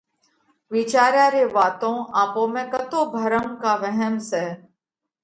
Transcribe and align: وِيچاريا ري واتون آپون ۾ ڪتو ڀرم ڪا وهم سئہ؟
وِيچاريا 0.73 1.25
ري 1.35 1.43
واتون 1.55 1.95
آپون 2.21 2.47
۾ 2.55 2.63
ڪتو 2.73 2.99
ڀرم 3.13 3.47
ڪا 3.61 3.73
وهم 3.81 4.13
سئہ؟ 4.29 4.45